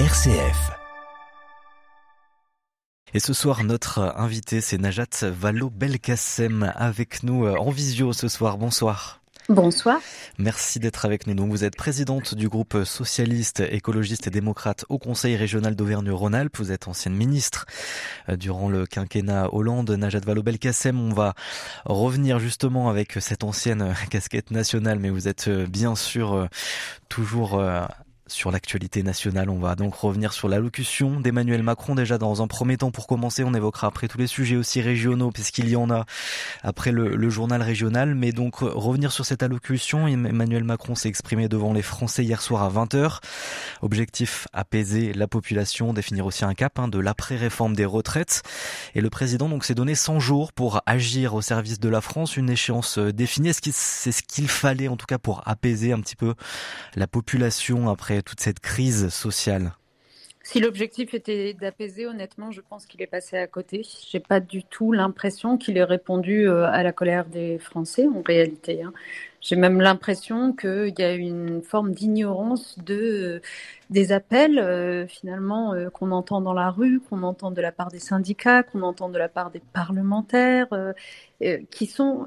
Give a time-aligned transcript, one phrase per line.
[0.00, 0.72] RCF.
[3.14, 8.58] Et ce soir, notre invité, c'est Najat Vallaud-Belkacem avec nous euh, en visio ce soir.
[8.58, 9.20] Bonsoir.
[9.48, 10.00] Bonsoir.
[10.36, 11.34] Merci d'être avec nous.
[11.34, 16.56] Donc, vous êtes présidente du groupe socialiste, écologiste et démocrate au Conseil régional d'Auvergne-Rhône-Alpes.
[16.58, 17.64] Vous êtes ancienne ministre
[18.28, 19.92] euh, durant le quinquennat Hollande.
[19.92, 21.34] Najat Vallaud-Belkacem, on va
[21.84, 26.48] revenir justement avec cette ancienne casquette nationale, mais vous êtes euh, bien sûr
[27.08, 27.62] toujours
[28.26, 29.50] sur l'actualité nationale.
[29.50, 31.94] On va donc revenir sur l'allocution d'Emmanuel Macron.
[31.94, 35.30] Déjà, dans un premier temps, pour commencer, on évoquera après tous les sujets aussi régionaux,
[35.30, 36.06] puisqu'il y en a
[36.62, 38.14] après le, journal régional.
[38.14, 40.06] Mais donc, revenir sur cette allocution.
[40.06, 43.18] Emmanuel Macron s'est exprimé devant les Français hier soir à 20h.
[43.82, 48.42] Objectif, apaiser la population, définir aussi un cap hein, de l'après-réforme des retraites.
[48.94, 52.36] Et le président donc s'est donné 100 jours pour agir au service de la France,
[52.36, 53.52] une échéance euh, définie.
[53.52, 56.34] C'est ce qu'il fallait en tout cas pour apaiser un petit peu
[56.94, 59.72] la population après toute cette crise sociale
[60.46, 63.82] si l'objectif était d'apaiser, honnêtement, je pense qu'il est passé à côté.
[64.10, 68.20] J'ai pas du tout l'impression qu'il ait répondu euh, à la colère des Français, en
[68.20, 68.82] réalité.
[69.44, 73.42] J'ai même l'impression qu'il y a une forme d'ignorance de
[73.90, 77.88] des appels euh, finalement euh, qu'on entend dans la rue, qu'on entend de la part
[77.88, 80.92] des syndicats, qu'on entend de la part des parlementaires, euh,
[81.70, 82.26] qui sont,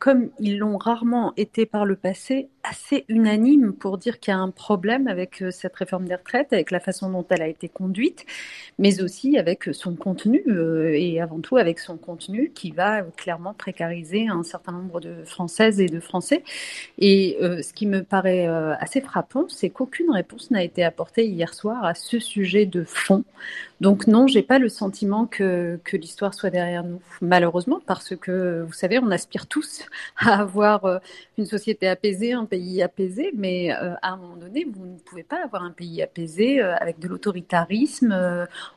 [0.00, 4.40] comme ils l'ont rarement été par le passé, assez unanimes pour dire qu'il y a
[4.40, 8.26] un problème avec cette réforme des retraites, avec la façon dont elle a été conduite,
[8.78, 10.42] mais aussi avec son contenu
[10.92, 15.80] et avant tout avec son contenu qui va clairement précariser un certain nombre de Françaises
[15.80, 16.42] et de Français.
[16.98, 21.84] Et ce qui me paraît assez frappant, c'est qu'aucune réponse n'a été apporté hier soir
[21.84, 23.24] à ce sujet de fond.
[23.80, 28.62] Donc non, j'ai pas le sentiment que, que l'histoire soit derrière nous, malheureusement, parce que
[28.66, 29.82] vous savez, on aspire tous
[30.18, 30.98] à avoir euh,
[31.36, 35.22] une société apaisée, un pays apaisé, mais euh, à un moment donné, vous ne pouvez
[35.22, 38.16] pas avoir un pays apaisé euh, avec de l'autoritarisme,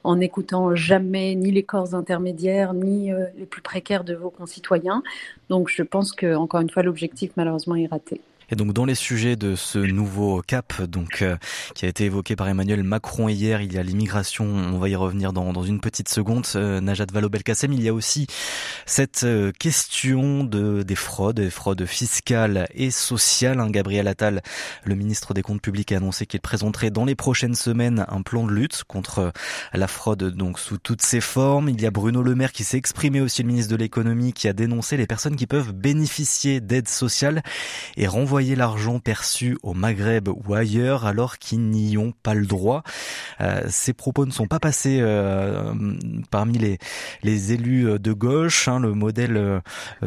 [0.03, 5.01] en n'écoutant jamais ni les corps intermédiaires, ni les plus précaires de vos concitoyens.
[5.49, 8.21] Donc je pense que, encore une fois, l'objectif malheureusement est raté.
[8.51, 11.37] Et donc dans les sujets de ce nouveau cap, donc euh,
[11.73, 14.43] qui a été évoqué par Emmanuel Macron hier, il y a l'immigration.
[14.45, 16.45] On va y revenir dans, dans une petite seconde.
[16.55, 18.27] Euh, Najat Vallaud-Belkacem, il y a aussi
[18.85, 23.61] cette euh, question de des fraudes, des fraudes fiscales et sociales.
[23.61, 23.69] Hein.
[23.69, 24.41] Gabriel Attal,
[24.83, 28.45] le ministre des Comptes Publics, a annoncé qu'il présenterait dans les prochaines semaines un plan
[28.45, 29.31] de lutte contre
[29.73, 31.69] la fraude, donc sous toutes ses formes.
[31.69, 34.49] Il y a Bruno Le Maire qui s'est exprimé aussi, le ministre de l'économie, qui
[34.49, 37.43] a dénoncé les personnes qui peuvent bénéficier d'aides sociales
[37.95, 42.83] et renvoyer l'argent perçu au Maghreb ou ailleurs alors qu'ils n'y ont pas le droit.
[43.39, 45.73] Euh, ces propos ne sont pas passés euh,
[46.29, 46.57] parmi
[47.23, 49.59] les, élus de gauche, hein, le modèle euh,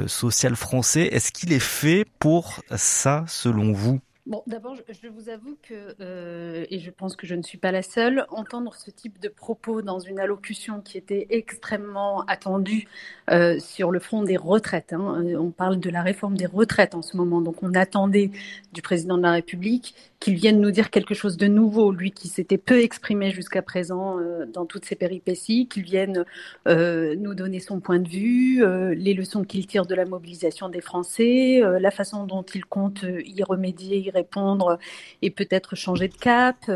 [0.06, 1.08] social français.
[1.12, 4.00] Est-ce qu'il est fait pour ça selon vous?
[4.26, 7.72] Bon, d'abord, je, vous avoue que, euh, et je pense que je ne suis pas
[7.72, 12.88] la seule, entendre ce type de propos dans une allocution qui était extrêmement attendue
[13.30, 14.94] euh, sur le front des retraites.
[14.94, 18.30] Hein, euh, on parle de la réforme des retraites en ce moment, donc on attendait
[18.72, 22.28] du président de la République qu'il vienne nous dire quelque chose de nouveau, lui qui
[22.28, 26.24] s'était peu exprimé jusqu'à présent euh, dans toutes ces péripéties, qu'il vienne
[26.66, 30.70] euh, nous donner son point de vue, euh, les leçons qu'il tire de la mobilisation
[30.70, 34.78] des Français, la façon dont il compte y remédier, y répondre
[35.20, 36.70] et peut-être changer de cap.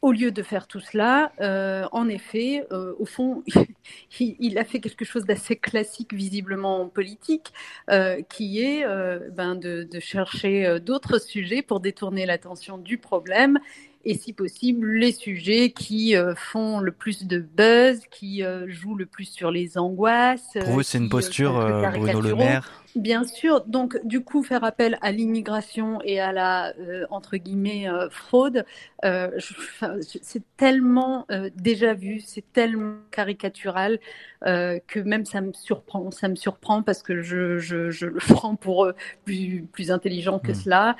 [0.00, 1.32] Au lieu de faire tout cela,
[1.92, 3.42] en effet, au fond,
[4.20, 7.52] il, a fait quelque chose d'assez classique visiblement en politique,
[8.28, 8.84] qui est
[9.32, 13.58] ben de, de, chercher d'autres sujets pour détourner l'attention du problème
[14.04, 18.94] et si possible les sujets qui euh, font le plus de buzz, qui euh, jouent
[18.94, 20.52] le plus sur les angoisses.
[20.54, 21.52] Pour vous, c'est une euh, posture,
[21.92, 22.82] Bruno Le Maire?
[22.98, 23.64] Bien sûr.
[23.66, 26.72] Donc, du coup, faire appel à l'immigration et à la,
[27.10, 28.64] entre guillemets, fraude,
[29.02, 33.98] c'est tellement déjà vu, c'est tellement caricatural
[34.42, 36.10] que même ça me surprend.
[36.10, 38.90] Ça me surprend parce que je, je, je le prends pour
[39.24, 40.54] plus, plus intelligent que hmm.
[40.54, 40.96] cela.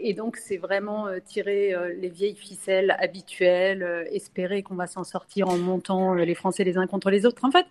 [0.00, 5.48] et donc, c'est vraiment tirer les vieilles ficelles habituelles, euh, espérer qu'on va s'en sortir
[5.48, 7.44] en montant euh, les Français les uns contre les autres.
[7.44, 7.66] En fait,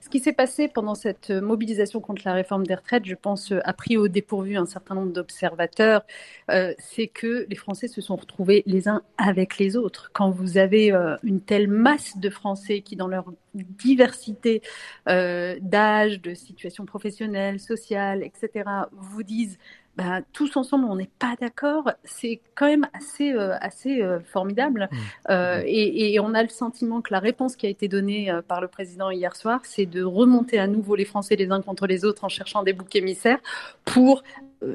[0.00, 3.72] ce qui s'est passé pendant cette mobilisation contre la réforme des retraites, je pense, a
[3.72, 6.02] pris au dépourvu un certain nombre d'observateurs,
[6.50, 10.10] euh, c'est que les Français se sont retrouvés les uns avec les autres.
[10.12, 14.62] Quand vous avez une telle masse de Français qui, dans leur diversité
[15.06, 19.58] d'âge, de situation professionnelle, sociale, etc., vous disent
[19.96, 24.90] bah, tous ensemble, on n'est pas d'accord, c'est quand même assez, euh, assez euh, formidable.
[24.90, 24.96] Mmh.
[25.30, 28.60] Euh, et, et, on a le sentiment que la réponse qui a été donnée par
[28.60, 32.04] le président hier soir, c'est de remonter à nouveau les Français les uns contre les
[32.04, 33.38] autres en cherchant des boucs émissaires
[33.86, 34.22] pour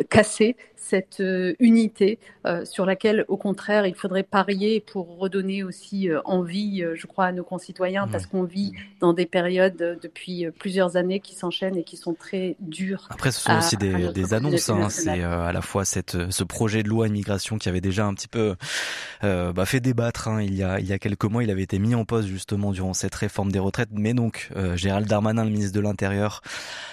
[0.09, 6.09] casser cette euh, unité euh, sur laquelle, au contraire, il faudrait parier pour redonner aussi
[6.09, 10.97] euh, envie, je crois, à nos concitoyens, parce qu'on vit dans des périodes depuis plusieurs
[10.97, 13.07] années qui s'enchaînent et qui sont très dures.
[13.09, 14.69] Après, ce sont aussi des, des annonces.
[14.69, 18.13] Hein, C'est à la fois cette, ce projet de loi immigration qui avait déjà un
[18.13, 18.55] petit peu
[19.23, 20.27] euh, bah, fait débattre.
[20.27, 22.25] Hein, il, y a, il y a quelques mois, il avait été mis en pause
[22.25, 23.89] justement durant cette réforme des retraites.
[23.91, 26.41] Mais donc, Gérald Darmanin, le ministre de l'Intérieur,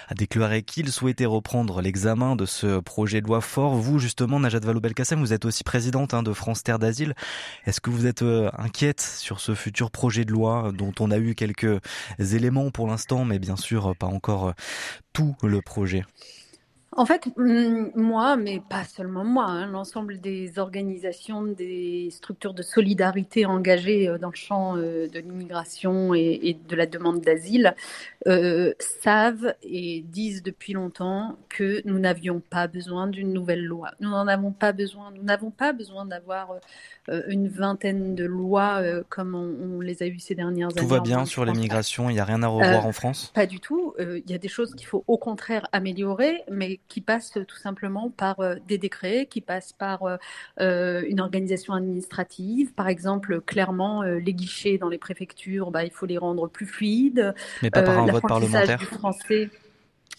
[0.07, 3.75] a déclaré qu'il souhaitait reprendre l'examen de ce projet de loi fort.
[3.75, 7.13] Vous, justement, Najat Vallaud-Belkacem, vous êtes aussi présidente hein, de France Terre d'Asile.
[7.65, 11.17] Est-ce que vous êtes euh, inquiète sur ce futur projet de loi dont on a
[11.17, 11.79] eu quelques
[12.19, 14.53] éléments pour l'instant, mais bien sûr pas encore euh,
[15.13, 16.03] tout le projet?
[16.93, 23.45] En fait, moi, mais pas seulement moi, hein, l'ensemble des organisations, des structures de solidarité
[23.45, 27.75] engagées euh, dans le champ euh, de l'immigration et, de la demande d'asile
[28.27, 33.91] euh, savent et disent depuis longtemps que nous n'avions pas besoin d'une nouvelle loi.
[33.99, 35.11] Nous n'en avons pas besoin.
[35.11, 36.55] Nous n'avons pas besoin d'avoir
[37.27, 40.81] une vingtaine de lois comme on, les a eues ces dernières années.
[40.81, 43.31] Tout va bien sur l'immigration, il n'y a rien à revoir en France?
[43.33, 43.95] Pas du tout.
[43.99, 48.09] Il y a des choses qu'il faut au contraire améliorer, mais qui passe tout simplement
[48.09, 50.17] par euh, des décrets, qui passent par euh,
[50.59, 52.73] euh, une organisation administrative.
[52.73, 57.33] Par exemple, clairement, les guichets dans les préfectures, bah, il faut les rendre plus fluides.
[57.61, 58.77] Mais pas par un vote parlementaire.
[58.77, 59.49] Du français,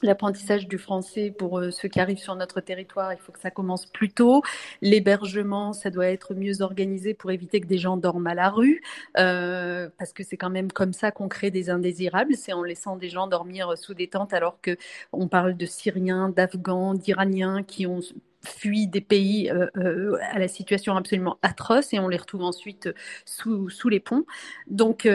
[0.02, 3.50] L'apprentissage du français pour euh, ceux qui arrivent sur notre territoire, il faut que ça
[3.50, 4.42] commence plus tôt.
[4.80, 8.80] L'hébergement, ça doit être mieux organisé pour éviter que des gens dorment à la rue,
[9.18, 12.96] euh, parce que c'est quand même comme ça qu'on crée des indésirables, c'est en laissant
[12.96, 14.78] des gens dormir sous des tentes alors que
[15.12, 18.00] on parle de Syriens, d'Afghans, d'Iraniens qui ont
[18.42, 22.88] fui des pays euh, à la situation absolument atroce et on les retrouve ensuite
[23.26, 24.24] sous, sous les ponts.
[24.66, 25.06] Donc,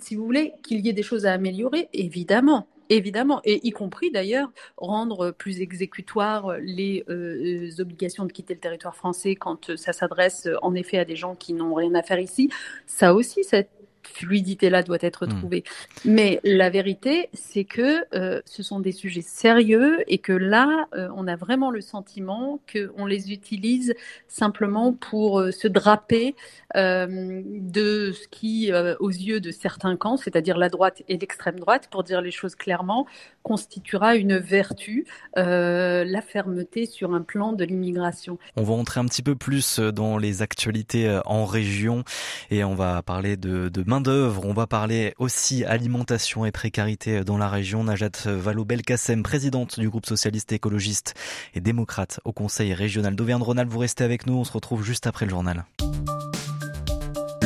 [0.00, 4.10] si vous voulez qu'il y ait des choses à améliorer, évidemment, Évidemment, et y compris
[4.10, 10.48] d'ailleurs rendre plus exécutoires les euh, obligations de quitter le territoire français quand ça s'adresse
[10.62, 12.50] en effet à des gens qui n'ont rien à faire ici.
[12.86, 13.70] Ça aussi, cette
[14.08, 15.38] fluidité-là doit être hmm.
[15.38, 15.64] trouvée.
[16.04, 21.08] Mais la vérité, c'est que euh, ce sont des sujets sérieux et que là, euh,
[21.14, 23.94] on a vraiment le sentiment qu'on les utilise
[24.26, 26.34] simplement pour euh, se draper
[26.74, 32.04] de ce qui, aux yeux de certains camps, c'est-à-dire la droite et l'extrême droite, pour
[32.04, 33.06] dire les choses clairement,
[33.42, 35.06] constituera une vertu,
[35.36, 38.38] la fermeté sur un plan de l'immigration.
[38.56, 42.04] On va entrer un petit peu plus dans les actualités en région
[42.50, 44.44] et on va parler de, de d'œuvre.
[44.44, 47.84] On va parler aussi alimentation et précarité dans la région.
[47.84, 51.14] Najat Vallaud-Belkacem, présidente du groupe socialiste écologiste
[51.54, 53.70] et démocrate au Conseil régional d'Auvergne-Rhône-Alpes.
[53.70, 54.34] Vous restez avec nous.
[54.34, 55.64] On se retrouve juste après le journal.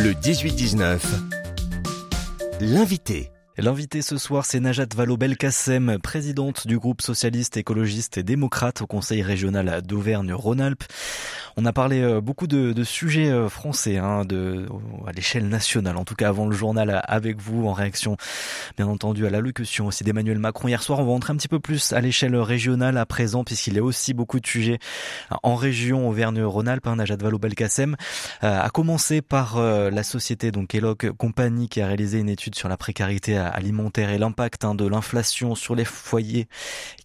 [0.02, 0.98] Le 18-19.
[2.58, 3.30] L'invité.
[3.56, 9.22] L'invité ce soir, c'est Najat Vallaud-Belkacem, présidente du groupe socialiste, écologiste et démocrate au Conseil
[9.22, 10.82] régional d'Auvergne-Rhône-Alpes.
[11.56, 14.66] On a parlé euh, beaucoup de, sujets euh, français, hein, de,
[15.06, 18.16] à l'échelle nationale, en tout cas avant le journal avec vous, en réaction
[18.76, 21.00] bien entendu à l'allocution aussi d'Emmanuel Macron hier soir.
[21.00, 23.82] On va entrer un petit peu plus à l'échelle régionale à présent, puisqu'il y a
[23.82, 24.78] aussi beaucoup de sujets
[25.42, 27.96] en région Auvergne-Rhône-Alpes, hein, Najat Vallaud-Belkacem,
[28.44, 32.68] euh, a commencé par la société donc Kellogg Company qui a réalisé une étude sur
[32.68, 36.48] la précarité alimentaire et l'impact hein, de l'inflation sur les foyers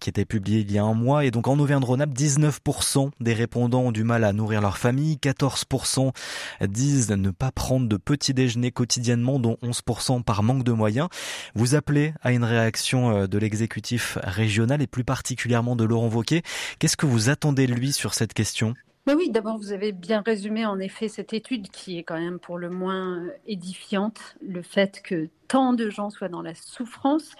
[0.00, 1.24] qui était publié il y a un mois.
[1.24, 6.12] Et donc en Auvergne-Rhône-Alpes, 19% des répondants ont du mal à nourrir leur famille, 14%
[6.62, 11.08] disent ne pas prendre de petit déjeuner quotidiennement, dont 11% par manque de moyens.
[11.54, 16.42] Vous appelez à une réaction euh, de l'exécutif régional et plus particulièrement de Laurent Wauquiez.
[16.78, 18.74] Qu'est-ce que vous attendez de lui sur cette question?
[19.08, 22.38] Bah oui, d'abord, vous avez bien résumé en effet cette étude qui est quand même
[22.38, 24.36] pour le moins euh, édifiante.
[24.46, 27.32] Le fait que tant de gens soient dans la souffrance.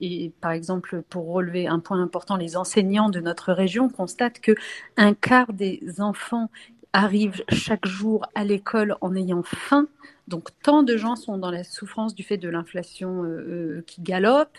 [0.00, 4.54] Et par exemple, pour relever un point important, les enseignants de notre région constatent que
[4.96, 6.48] un quart des enfants
[6.92, 9.88] arrivent chaque jour à l'école en ayant faim.
[10.28, 14.00] Donc tant de gens sont dans la souffrance du fait de l'inflation euh, euh, qui
[14.00, 14.56] galope.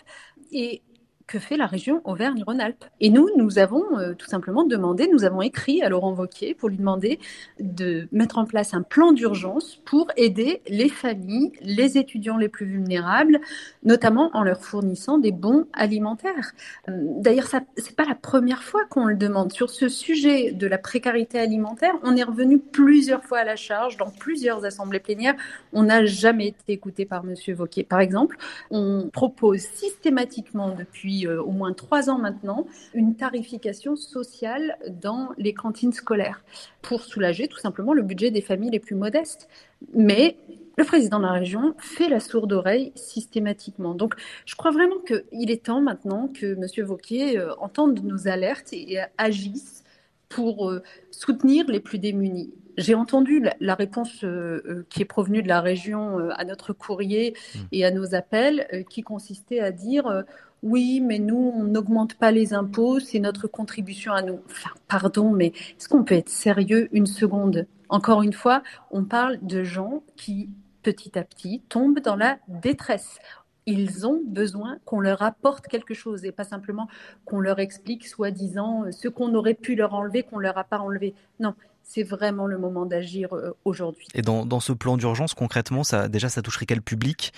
[0.52, 0.82] Et
[1.28, 2.86] que fait la région Auvergne-Rhône-Alpes.
[3.00, 6.70] Et nous, nous avons euh, tout simplement demandé, nous avons écrit à Laurent Vauquier pour
[6.70, 7.20] lui demander
[7.60, 12.64] de mettre en place un plan d'urgence pour aider les familles, les étudiants les plus
[12.64, 13.40] vulnérables,
[13.84, 16.52] notamment en leur fournissant des bons alimentaires.
[16.88, 19.52] Euh, d'ailleurs, ce n'est pas la première fois qu'on le demande.
[19.52, 23.98] Sur ce sujet de la précarité alimentaire, on est revenu plusieurs fois à la charge
[23.98, 25.36] dans plusieurs assemblées plénières.
[25.74, 27.84] On n'a jamais été écouté par Monsieur Vauquier.
[27.84, 28.38] Par exemple,
[28.70, 35.54] on propose systématiquement depuis euh, au moins trois ans maintenant une tarification sociale dans les
[35.54, 36.42] cantines scolaires
[36.82, 39.48] pour soulager tout simplement le budget des familles les plus modestes.
[39.94, 40.36] Mais
[40.78, 43.94] le président de la région fait la sourde oreille systématiquement.
[43.94, 44.14] Donc,
[44.46, 46.86] je crois vraiment qu'il est temps maintenant que M.
[46.86, 49.82] Vauquier euh, entende nos alertes et, agisse
[50.28, 52.54] pour euh, soutenir les plus démunis.
[52.76, 57.58] J'ai entendu la, réponse euh, qui est provenue de la région à notre courrier mmh.
[57.72, 60.22] et à nos appels, qui consistait à dire
[60.62, 64.40] oui, mais nous, on n'augmente pas les impôts, c'est notre contribution à nous.
[64.46, 67.66] Enfin, pardon, mais est-ce qu'on peut être sérieux une seconde?
[67.88, 70.50] Encore une fois, on parle de gens qui
[70.82, 73.18] petit à petit, tombent dans la détresse.
[73.66, 76.88] Ils ont besoin qu'on leur apporte quelque chose et pas simplement
[77.26, 81.14] qu'on leur explique, soi-disant, ce qu'on aurait pu leur enlever, qu'on leur a pas enlevé.
[81.38, 81.54] Non,
[81.88, 84.06] c'est vraiment le moment d'agir euh, aujourd'hui.
[84.14, 87.32] Et dans, dans, ce plan d'urgence, concrètement, ça, déjà, ça toucherait quel public?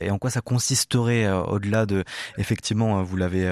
[0.00, 2.02] Et en quoi ça consisterait euh, au-delà de,
[2.36, 3.48] effectivement, euh, vous l'avez,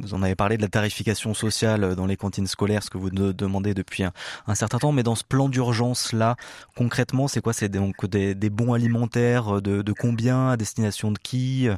[0.00, 3.10] vous en avez parlé de la tarification sociale dans les cantines scolaires, ce que vous
[3.10, 4.12] demandez depuis un,
[4.54, 6.36] certain temps, mais dans ce plan d'urgence là,
[6.76, 7.54] concrètement, c'est quoi?
[7.54, 11.68] C'est donc des, des, bons alimentaires de, de, combien, à destination de qui?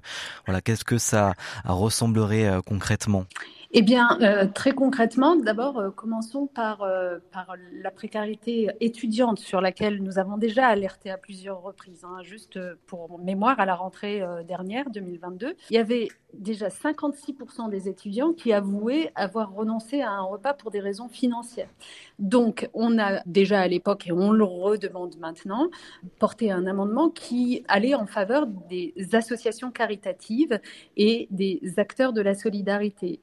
[0.46, 3.26] Voilà, qu'est-ce que ça ressemblerait concrètement?
[3.72, 9.60] Eh bien, euh, très concrètement, d'abord, euh, commençons par, euh, par la précarité étudiante sur
[9.60, 12.04] laquelle nous avons déjà alerté à plusieurs reprises.
[12.04, 12.20] Hein.
[12.22, 18.32] Juste pour mémoire, à la rentrée dernière, 2022, il y avait déjà 56% des étudiants
[18.32, 21.70] qui avouaient avoir renoncé à un repas pour des raisons financières.
[22.20, 25.70] Donc, on a déjà à l'époque, et on le redemande maintenant,
[26.18, 30.60] porté un amendement qui allait en faveur des associations caritatives
[30.96, 33.20] et des acteurs de la solidarité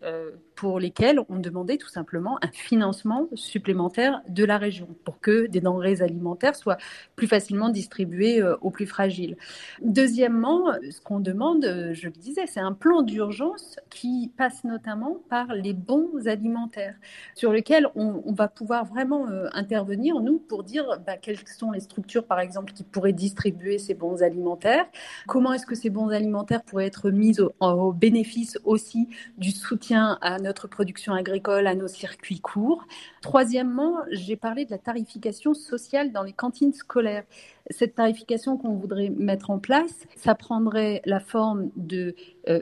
[0.58, 5.62] pour lesquels on demandait tout simplement un financement supplémentaire de la région pour que des
[5.62, 6.80] denrées alimentaires soient
[7.16, 9.38] plus facilement distribuées euh, aux plus fragiles.
[9.84, 15.18] Deuxièmement, ce qu'on demande, euh, je le disais, c'est un plan d'urgence qui passe notamment
[15.30, 16.96] par les bons alimentaires
[17.36, 21.80] sur lesquels on, va pouvoir vraiment euh, intervenir, nous, pour dire bah, quelles sont les
[21.80, 24.86] structures, par exemple, qui pourraient distribuer ces bons alimentaires,
[25.28, 30.18] comment est-ce que ces bons alimentaires pourraient être mis au, au bénéfice aussi du soutien
[30.22, 32.86] à notre production agricole, à nos circuits courts.
[33.22, 37.24] Troisièmement, j'ai parlé de la tarification sociale dans les cantines scolaires.
[37.70, 42.16] Cette tarification qu'on voudrait mettre en place, ça prendrait la forme de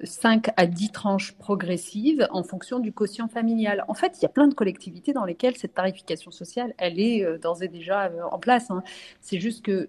[0.03, 3.85] 5 euh, à 10 tranches progressives en fonction du quotient familial.
[3.87, 7.23] En fait, il y a plein de collectivités dans lesquelles cette tarification sociale, elle est
[7.23, 8.71] euh, d'ores et déjà euh, en place.
[8.71, 8.83] Hein.
[9.21, 9.87] C'est juste que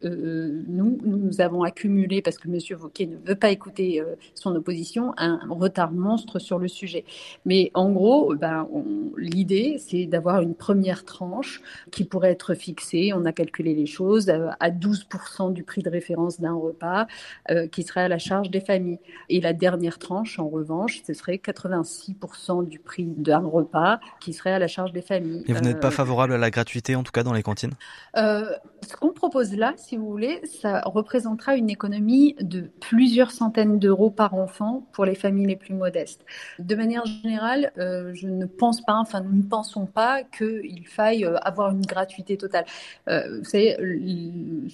[0.68, 2.58] nous, nous avons accumulé, parce que M.
[2.78, 4.02] Vauquier ne veut pas écouter
[4.34, 7.04] son opposition, un retard monstre sur le sujet.
[7.44, 8.68] Mais en gros, ben,
[9.16, 14.30] l'idée, c'est d'avoir une première tranche qui pourrait être fixée, on a calculé les choses,
[14.60, 15.05] à 12
[15.52, 17.06] du prix de référence d'un repas
[17.50, 18.98] euh, qui serait à la charge des familles.
[19.28, 24.52] Et la dernière tranche, en revanche, ce serait 86% du prix d'un repas qui serait
[24.52, 25.44] à la charge des familles.
[25.46, 27.74] Et vous n'êtes pas euh, favorable à la gratuité, en tout cas dans les cantines?
[28.16, 28.50] Euh,
[28.86, 34.10] Ce qu'on propose là, si vous voulez, ça représentera une économie de plusieurs centaines d'euros
[34.10, 36.24] par enfant pour les familles les plus modestes.
[36.58, 41.70] De manière générale, je ne pense pas, enfin nous ne pensons pas qu'il faille avoir
[41.70, 42.64] une gratuité totale.
[43.06, 43.76] vous savez,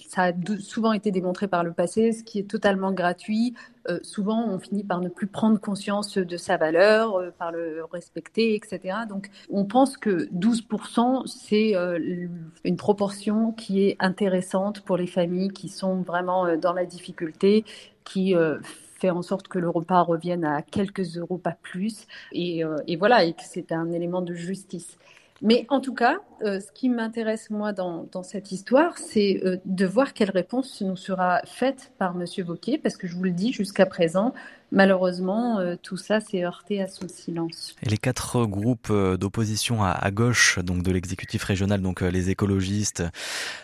[0.09, 3.53] ça a souvent été démontré par le passé, ce qui est totalement gratuit.
[3.89, 7.83] Euh, souvent, on finit par ne plus prendre conscience de sa valeur, euh, par le
[7.91, 8.99] respecter, etc.
[9.09, 12.27] Donc, on pense que 12%, c'est euh,
[12.63, 17.65] une proportion qui est intéressante pour les familles qui sont vraiment dans la difficulté,
[18.03, 18.35] qui
[18.99, 22.07] fait en sorte que le repas revienne à quelques euros, pas plus.
[22.31, 24.97] Et, et voilà, et que c'est un élément de justice.
[25.43, 29.85] Mais en tout cas, euh, ce qui m'intéresse moi dans, cette histoire, c'est euh, de
[29.85, 32.25] voir quelle réponse nous sera faite par M.
[32.45, 34.33] Vauquier, parce que je vous le dis, jusqu'à présent,
[34.73, 37.75] malheureusement, euh, tout ça s'est heurté à son silence.
[37.83, 43.03] Les quatre groupes euh, d'opposition à, gauche, donc de l'exécutif régional, donc euh, les écologistes,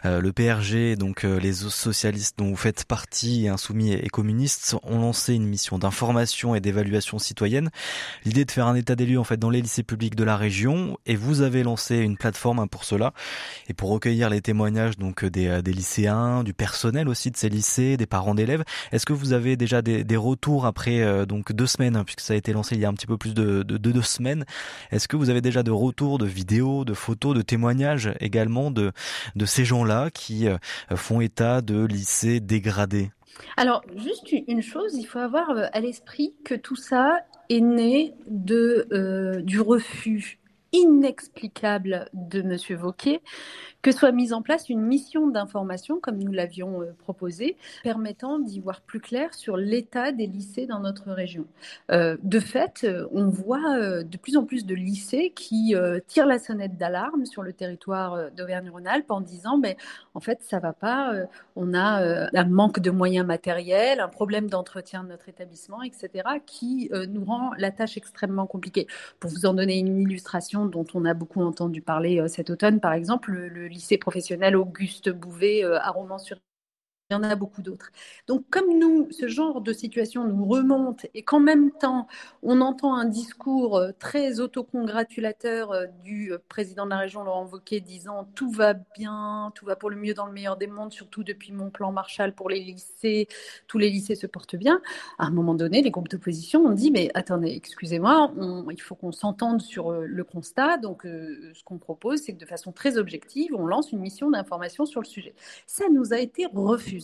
[0.04, 5.46] le PRG, donc les socialistes dont vous faites partie, insoumis et, communistes, ont lancé une
[5.46, 7.70] mission d'information et d'évaluation citoyenne.
[8.24, 10.38] L'idée de faire un état des lieux en fait dans les lycées publics de la
[10.38, 13.14] région, et vous avez lancé une plateforme hein, pour cela
[13.68, 18.06] et pour recueillir les témoignages donc des, lycéens, du personnel aussi de ces lycées, des
[18.06, 18.64] parents d'élèves.
[18.92, 22.34] Est-ce que vous avez déjà des retours après euh, donc deux semaines, hein, puisque ça
[22.34, 24.46] a été lancé il y a un petit peu plus de, deux semaines.
[24.92, 28.92] Est-ce que vous avez déjà de retours, de vidéos, de photos, de témoignages également de,
[29.36, 30.58] de ces gens-là qui euh,
[30.96, 33.12] font état de lycées dégradés?
[33.58, 38.14] Alors, juste une chose, il faut avoir euh, à l'esprit que tout ça est né
[38.28, 40.40] de, du refus
[40.72, 42.78] inexplicable de M.
[42.78, 43.22] Vauquier,
[43.82, 48.82] que soit mise en place une mission d'information, comme nous l'avions proposé, permettant d'y voir
[48.82, 51.46] plus clair sur l'état des lycées dans notre région.
[51.90, 55.76] de fait, on voit de plus en plus de lycées qui
[56.08, 59.78] tirent la sonnette d'alarme sur le territoire d'Auvergne-Rhône-Alpes en disant, mais
[60.14, 61.14] en fait, ça va pas,
[61.56, 66.10] on a un manque de moyens matériels, un problème d'entretien de notre établissement, etc.,
[66.46, 68.88] qui nous rend la tâche extrêmement compliquée.
[69.20, 72.94] Pour vous en donner une illustration dont on a beaucoup entendu parler cet automne, par
[72.94, 76.38] exemple, le, lycée professionnel Auguste Bouvet à Romans-sur
[77.10, 77.92] il y en a beaucoup d'autres.
[78.28, 82.08] Donc, comme nous, ce genre de situation nous remonte et qu'en même temps,
[82.44, 87.48] on entend un discours euh, très autocongratulateur euh, du euh, président de la région, Laurent
[87.52, 90.92] Wauquiez, disant tout va bien, tout va pour le mieux dans le meilleur des mondes,
[90.92, 93.28] surtout depuis mon plan Marshall pour les lycées,
[93.66, 94.80] tous les lycées se portent bien.
[95.18, 98.32] À un moment donné, les groupes d'opposition ont dit mais attendez, excusez-moi,
[98.70, 100.78] il faut qu'on s'entende sur le constat.
[100.78, 104.86] Donc, ce qu'on propose, c'est que de façon très objective, on lance une mission d'information
[104.86, 105.34] sur le sujet.
[105.66, 106.99] Ça nous a été refusé.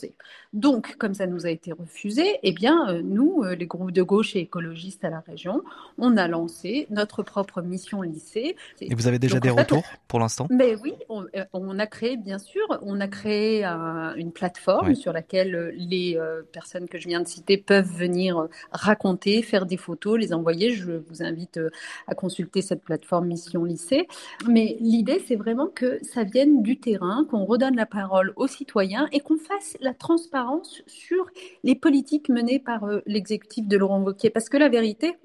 [0.53, 4.01] Donc, comme ça nous a été refusé, eh bien, euh, nous, euh, les groupes de
[4.01, 5.63] gauche et écologistes à la région,
[5.97, 8.55] on a lancé notre propre mission lycée.
[8.79, 10.47] Et vous avez déjà des retours pour l'instant?
[10.49, 15.73] Mais oui, euh, on, a créé, bien sûr, on a créé une plateforme sur laquelle
[15.77, 16.19] les
[16.51, 20.71] personnes que je viens de citer peuvent venir raconter, faire des photos, les envoyer.
[20.71, 21.59] Je vous invite
[22.07, 24.07] à consulter cette plateforme Mission Lycée.
[24.47, 29.07] Mais l'idée, c'est vraiment que ça vienne du terrain, qu'on redonne la parole aux citoyens
[29.11, 31.29] et qu'on fasse la transparence sur
[31.63, 34.29] les politiques menées par euh, l'exécutif de Laurent Wauquiez.
[34.29, 35.15] Parce que la vérité,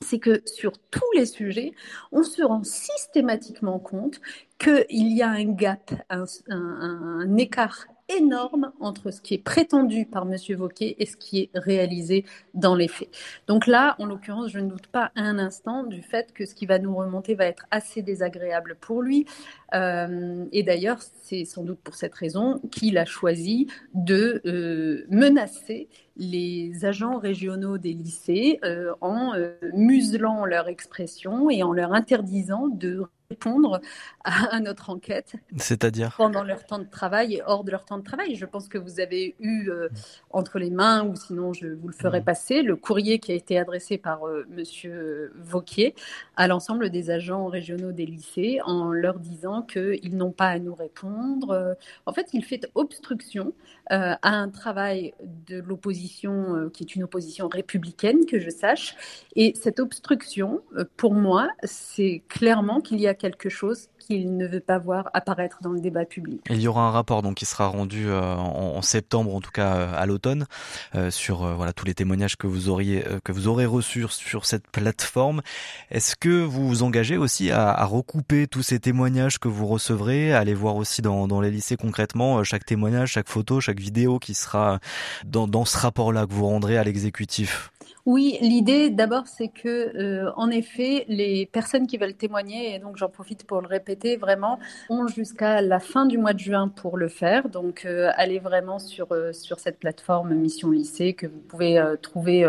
[0.00, 1.72] c'est que sur tous les sujets,
[2.10, 4.20] on se rend systématiquement compte
[4.58, 10.36] qu'il y a un gap, un écart énorme entre ce qui est prétendu par M.
[10.56, 12.24] Vauquier et ce qui est réalisé
[12.54, 13.10] dans les faits.
[13.46, 16.66] Donc là, en l'occurrence, je ne doute pas un instant du fait que ce qui
[16.66, 19.26] va nous remonter va être assez désagréable pour lui.
[19.74, 25.88] Euh, et d'ailleurs, c'est sans doute pour cette raison qu'il a choisi de euh, menacer
[26.16, 29.34] les agents régionaux des lycées euh, en
[29.74, 33.80] muselant leur expression et en leur interdisant de répondre
[34.24, 35.34] à, notre enquête.
[35.56, 38.36] C'est-à-dire Pendant leur temps de travail et hors de leur temps de travail.
[38.36, 39.88] Je pense que vous avez eu euh,
[40.30, 42.24] entre les mains, ou sinon je vous le ferai mmh.
[42.24, 44.28] passer, le courrier qui a été adressé par M.
[44.28, 45.94] Euh, Monsieur Vauquier
[46.36, 50.74] à l'ensemble des agents régionaux des lycées en leur disant qu'ils n'ont pas à nous
[50.74, 51.76] répondre.
[52.06, 53.52] En fait, il fait obstruction
[53.92, 55.14] euh, à un travail
[55.46, 58.96] de l'opposition qui est une opposition républicaine, que je sache.
[59.36, 60.60] Et cette obstruction,
[60.96, 65.58] pour moi, c'est clairement qu'il y a quelque chose qu'il ne veut pas voir apparaître
[65.62, 66.40] dans le débat public.
[66.48, 69.76] Il y aura un rapport donc qui sera rendu euh, en, septembre, en tout cas
[69.76, 70.46] euh, à l'automne,
[70.94, 74.68] euh, sur voilà tous les témoignages que vous auriez que vous aurez reçus sur, cette
[74.68, 75.42] plateforme.
[75.90, 80.38] Est-ce que vous vous engagez aussi à, recouper tous ces témoignages que vous recevrez, à
[80.38, 84.78] aller voir aussi dans, les lycées concrètement chaque témoignage, chaque photo, chaque vidéo qui sera
[85.24, 87.70] dans ce rapport-là que vous rendrez à l'exécutif?
[88.08, 92.96] Oui, l'idée d'abord, c'est que, euh, en effet, les personnes qui veulent témoigner, et donc
[92.96, 96.96] j'en profite pour le répéter, vraiment, ont jusqu'à la fin du mois de juin pour
[96.96, 97.50] le faire.
[97.50, 102.46] Donc, euh, allez vraiment sur, euh, sur cette plateforme Mission Lycée que vous pouvez trouver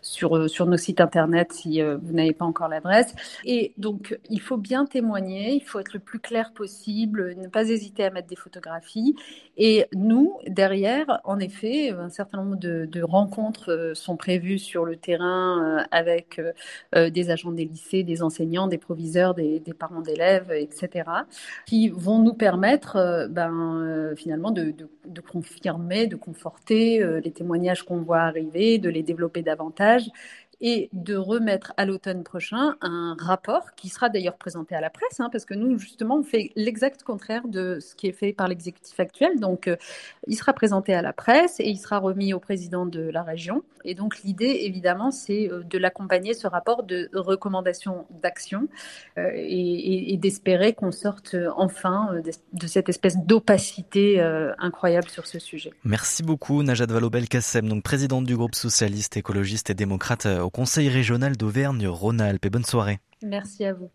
[0.00, 3.14] sur, sur nos sites internet si vous n'avez pas encore l'adresse.
[3.44, 7.68] Et donc, il faut bien témoigner, il faut être le plus clair possible, ne pas
[7.68, 9.14] hésiter à mettre des photographies.
[9.58, 14.93] Et nous, derrière, en effet, un certain nombre de, de rencontres sont prévues sur le
[14.96, 16.52] terrain euh, avec euh,
[16.94, 21.08] euh, des agents des lycées, des enseignants, des proviseurs, des, parents d'élèves, etc.,
[21.66, 24.72] qui vont nous permettre ben, finalement de,
[25.04, 30.10] de, confirmer, de conforter les témoignages qu'on voit arriver, de les développer davantage
[30.66, 35.20] et de remettre à l'automne prochain un rapport qui sera d'ailleurs présenté à la presse,
[35.20, 38.48] hein, parce que nous, justement, on fait l'exact contraire de ce qui est fait par
[38.48, 39.38] l'exécutif actuel.
[39.40, 39.76] Donc, euh,
[40.26, 43.62] il sera présenté à la presse et il sera remis au président de la région.
[43.84, 48.66] Et donc, l'idée, évidemment, c'est euh, de l'accompagner, ce rapport de recommandations d'action,
[49.18, 52.14] euh, et, d'espérer qu'on sorte enfin
[52.52, 54.20] de cette espèce d'opacité
[54.58, 55.72] incroyable sur ce sujet.
[55.82, 61.36] Merci beaucoup, Najat Vallaud-Belkacem, donc présidente du groupe socialiste, écologiste et démocrate au Conseil régional
[61.36, 62.46] d'Auvergne-Rhône-Alpes.
[62.46, 63.00] Et bonne soirée.
[63.24, 63.90] Merci à vous.